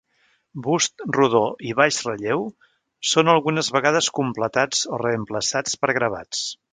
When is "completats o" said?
4.21-5.03